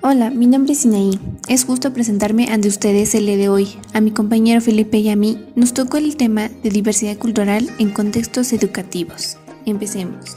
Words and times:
Hola, 0.00 0.30
mi 0.30 0.46
nombre 0.46 0.74
es 0.74 0.82
Sinaí. 0.82 1.18
Es 1.48 1.64
justo 1.64 1.92
presentarme 1.92 2.52
ante 2.52 2.68
ustedes 2.68 3.16
el 3.16 3.26
día 3.26 3.36
de 3.36 3.48
hoy. 3.48 3.80
A 3.94 4.00
mi 4.00 4.12
compañero 4.12 4.60
Felipe 4.60 4.98
y 4.98 5.08
a 5.08 5.16
mí 5.16 5.44
nos 5.56 5.74
tocó 5.74 5.96
el 5.96 6.16
tema 6.16 6.48
de 6.48 6.70
diversidad 6.70 7.18
cultural 7.18 7.68
en 7.80 7.90
contextos 7.90 8.52
educativos. 8.52 9.38
Empecemos. 9.66 10.36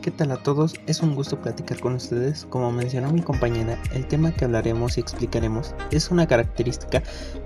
¿Qué 0.00 0.10
tal 0.10 0.32
a 0.32 0.42
todos? 0.42 0.76
Es 0.86 1.02
un 1.02 1.14
gusto 1.14 1.38
platicar 1.38 1.78
con 1.78 1.94
ustedes. 1.96 2.46
Como 2.48 2.72
mencionó 2.72 3.12
mi 3.12 3.20
compañera, 3.20 3.78
el 3.92 4.06
tema 4.06 4.32
que 4.32 4.46
hablaremos 4.46 4.96
y 4.96 5.00
explicaremos 5.00 5.74
es 5.90 6.10
una 6.10 6.26
característica 6.26 7.02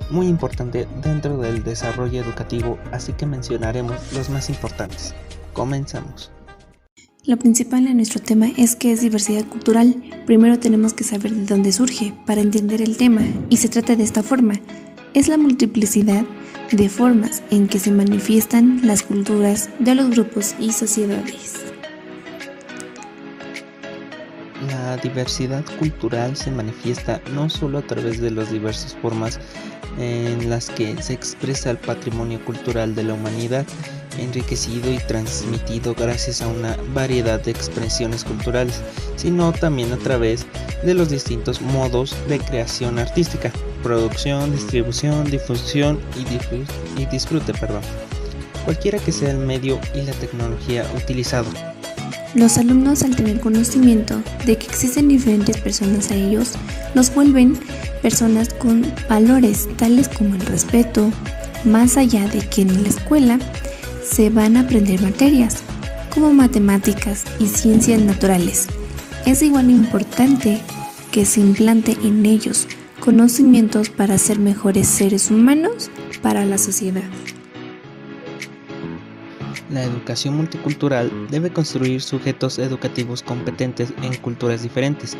muy 0.08 0.28
importante 0.28 0.86
dentro 1.02 1.36
del 1.38 1.64
desarrollo 1.64 2.22
educativo, 2.22 2.78
así 2.92 3.12
que 3.12 3.26
mencionaremos 3.26 3.96
los 4.12 4.30
más 4.30 4.50
importantes. 4.50 5.14
Comenzamos. 5.52 6.30
Lo 7.26 7.36
principal 7.36 7.86
en 7.86 7.96
nuestro 7.96 8.20
tema 8.20 8.48
es 8.56 8.76
que 8.76 8.92
es 8.92 9.02
diversidad 9.02 9.44
cultural. 9.44 10.02
Primero 10.24 10.58
tenemos 10.58 10.94
que 10.94 11.04
saber 11.04 11.34
de 11.34 11.44
dónde 11.44 11.70
surge 11.70 12.14
para 12.24 12.40
entender 12.40 12.80
el 12.80 12.96
tema 12.96 13.20
y 13.50 13.58
se 13.58 13.68
trata 13.68 13.94
de 13.94 14.04
esta 14.04 14.22
forma. 14.22 14.54
Es 15.12 15.28
la 15.28 15.36
multiplicidad 15.36 16.24
de 16.72 16.88
formas 16.88 17.42
en 17.50 17.68
que 17.68 17.78
se 17.78 17.90
manifiestan 17.90 18.80
las 18.86 19.02
culturas 19.02 19.68
de 19.80 19.94
los 19.94 20.08
grupos 20.10 20.54
y 20.58 20.72
sociedades. 20.72 21.59
La 24.70 24.96
diversidad 24.98 25.64
cultural 25.80 26.36
se 26.36 26.50
manifiesta 26.52 27.20
no 27.34 27.50
solo 27.50 27.78
a 27.78 27.82
través 27.82 28.20
de 28.20 28.30
las 28.30 28.52
diversas 28.52 28.94
formas 29.02 29.40
en 29.98 30.48
las 30.48 30.70
que 30.70 31.02
se 31.02 31.12
expresa 31.12 31.72
el 31.72 31.78
patrimonio 31.78 32.42
cultural 32.44 32.94
de 32.94 33.02
la 33.02 33.14
humanidad, 33.14 33.66
enriquecido 34.18 34.92
y 34.92 34.98
transmitido 34.98 35.94
gracias 35.94 36.40
a 36.40 36.46
una 36.46 36.76
variedad 36.94 37.40
de 37.40 37.50
expresiones 37.50 38.22
culturales, 38.22 38.80
sino 39.16 39.52
también 39.52 39.92
a 39.92 39.96
través 39.96 40.46
de 40.84 40.94
los 40.94 41.10
distintos 41.10 41.60
modos 41.60 42.14
de 42.28 42.38
creación 42.38 43.00
artística, 43.00 43.50
producción, 43.82 44.52
distribución, 44.52 45.24
difusión 45.24 45.98
y, 46.96 47.06
disfrute, 47.06 47.52
perdón, 47.54 47.82
cualquiera 48.64 48.98
que 48.98 49.10
sea 49.10 49.32
el 49.32 49.38
medio 49.38 49.80
y 49.94 50.02
la 50.02 50.12
tecnología 50.12 50.84
utilizado. 50.96 51.50
Los 52.34 52.58
alumnos 52.58 53.02
al 53.02 53.16
tener 53.16 53.40
conocimiento 53.40 54.22
de 54.46 54.56
que 54.56 54.66
existen 54.66 55.08
diferentes 55.08 55.56
personas 55.56 56.10
a 56.12 56.14
ellos, 56.14 56.52
los 56.94 57.12
vuelven 57.12 57.58
personas 58.02 58.50
con 58.54 58.86
valores 59.08 59.68
tales 59.76 60.08
como 60.08 60.36
el 60.36 60.40
respeto, 60.42 61.10
más 61.64 61.96
allá 61.96 62.28
de 62.28 62.38
que 62.40 62.62
en 62.62 62.82
la 62.82 62.88
escuela 62.88 63.38
se 64.08 64.30
van 64.30 64.56
a 64.56 64.60
aprender 64.60 65.02
materias 65.02 65.58
como 66.14 66.32
matemáticas 66.32 67.24
y 67.40 67.46
ciencias 67.46 68.00
naturales. 68.00 68.68
Es 69.26 69.42
igual 69.42 69.70
importante 69.70 70.60
que 71.10 71.26
se 71.26 71.40
implante 71.40 71.96
en 72.04 72.24
ellos 72.26 72.68
conocimientos 73.00 73.90
para 73.90 74.18
ser 74.18 74.38
mejores 74.38 74.86
seres 74.86 75.30
humanos 75.30 75.90
para 76.22 76.44
la 76.44 76.58
sociedad. 76.58 77.02
La 79.70 79.84
educación 79.84 80.36
multicultural 80.36 81.12
debe 81.30 81.52
construir 81.52 82.02
sujetos 82.02 82.58
educativos 82.58 83.22
competentes 83.22 83.92
en 84.02 84.16
culturas 84.16 84.64
diferentes. 84.64 85.16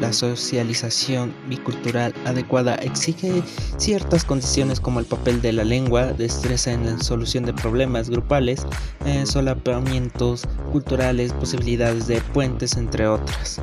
La 0.00 0.12
socialización 0.12 1.32
bicultural 1.48 2.12
adecuada 2.24 2.74
exige 2.76 3.42
ciertas 3.76 4.24
condiciones 4.24 4.80
como 4.80 4.98
el 4.98 5.06
papel 5.06 5.40
de 5.40 5.52
la 5.52 5.62
lengua, 5.62 6.12
destreza 6.12 6.72
en 6.72 6.84
la 6.84 6.98
solución 6.98 7.44
de 7.44 7.52
problemas 7.52 8.10
grupales, 8.10 8.66
eh, 9.06 9.24
solapamientos 9.24 10.48
culturales, 10.72 11.32
posibilidades 11.32 12.08
de 12.08 12.20
puentes, 12.32 12.76
entre 12.76 13.06
otras. 13.06 13.60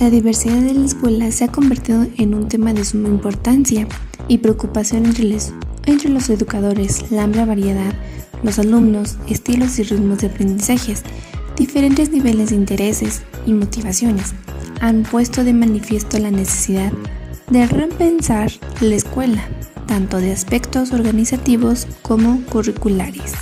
La 0.00 0.10
diversidad 0.10 0.60
de 0.60 0.74
la 0.74 0.84
escuela 0.84 1.30
se 1.30 1.44
ha 1.44 1.48
convertido 1.48 2.06
en 2.18 2.34
un 2.34 2.48
tema 2.48 2.74
de 2.74 2.84
suma 2.84 3.08
importancia 3.08 3.86
y 4.28 4.38
preocupación 4.38 5.06
entre 5.06 5.24
los, 5.24 5.52
entre 5.86 6.08
los 6.08 6.30
educadores. 6.30 7.10
La 7.10 7.24
amplia 7.24 7.44
variedad 7.44 7.92
los 8.42 8.58
alumnos, 8.58 9.16
estilos 9.28 9.78
y 9.78 9.84
ritmos 9.84 10.18
de 10.18 10.26
aprendizajes, 10.28 11.02
diferentes 11.56 12.10
niveles 12.10 12.50
de 12.50 12.56
intereses 12.56 13.22
y 13.46 13.52
motivaciones 13.52 14.34
han 14.80 15.04
puesto 15.04 15.44
de 15.44 15.52
manifiesto 15.52 16.18
la 16.18 16.30
necesidad 16.30 16.92
de 17.50 17.66
repensar 17.66 18.50
la 18.80 18.94
escuela, 18.96 19.44
tanto 19.86 20.18
de 20.18 20.32
aspectos 20.32 20.92
organizativos 20.92 21.86
como 22.02 22.42
curriculares. 22.46 23.34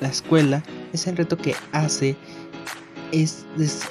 La 0.00 0.08
escuela 0.08 0.62
es 0.92 1.06
el 1.06 1.16
reto 1.16 1.38
que 1.38 1.54
hace 1.72 2.16
es 3.22 3.44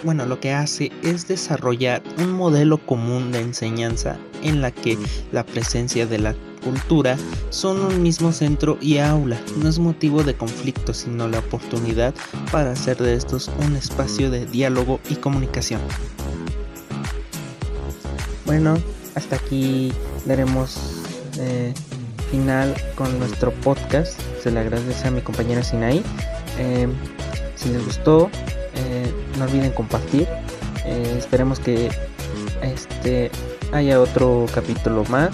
bueno, 0.03 0.25
lo 0.25 0.39
que 0.39 0.51
hace 0.51 0.91
es 1.03 1.27
desarrollar 1.27 2.03
un 2.17 2.31
modelo 2.33 2.77
común 2.77 3.31
de 3.31 3.39
enseñanza 3.39 4.17
en 4.43 4.61
la 4.61 4.71
que 4.71 4.97
la 5.31 5.45
presencia 5.45 6.05
de 6.05 6.19
la 6.19 6.35
cultura 6.63 7.17
son 7.49 7.79
un 7.81 8.01
mismo 8.01 8.31
centro 8.31 8.77
y 8.81 8.97
aula. 8.97 9.39
No 9.57 9.69
es 9.69 9.79
motivo 9.79 10.23
de 10.23 10.35
conflicto, 10.35 10.93
sino 10.93 11.27
la 11.27 11.39
oportunidad 11.39 12.13
para 12.51 12.71
hacer 12.71 12.97
de 12.97 13.15
estos 13.15 13.51
un 13.65 13.75
espacio 13.75 14.29
de 14.29 14.45
diálogo 14.45 14.99
y 15.09 15.15
comunicación. 15.15 15.81
Bueno, 18.45 18.77
hasta 19.15 19.37
aquí 19.37 19.93
daremos 20.25 21.03
eh, 21.39 21.73
final 22.31 22.73
con 22.95 23.19
nuestro 23.19 23.51
podcast. 23.51 24.19
Se 24.41 24.51
le 24.51 24.59
agradece 24.59 25.07
a 25.07 25.11
mi 25.11 25.21
compañera 25.21 25.63
Sinaí. 25.63 26.03
Eh, 26.57 26.87
si 27.55 27.69
les 27.69 27.85
gustó, 27.85 28.29
no 29.37 29.45
olviden 29.45 29.71
compartir. 29.71 30.27
esperemos 30.85 31.59
que 31.59 31.89
este 32.61 33.31
haya 33.71 33.99
otro 33.99 34.45
capítulo 34.53 35.03
más 35.05 35.31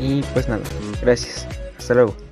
y 0.00 0.22
pues 0.34 0.48
nada, 0.48 0.62
gracias. 1.00 1.46
Hasta 1.78 1.94
luego. 1.94 2.31